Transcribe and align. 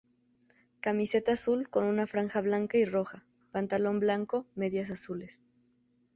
Camiseta 0.79 1.33
azul 1.33 1.69
con 1.69 1.83
una 1.83 2.07
franja 2.07 2.41
blanca 2.41 2.79
y 2.79 2.85
roja, 2.85 3.23
pantalón 3.51 3.99
blanco, 3.99 4.47
medias 4.55 4.89
azules. 4.89 5.43